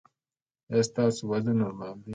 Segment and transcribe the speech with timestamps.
[0.71, 2.09] ایا ستاسو وزن نورمال دی؟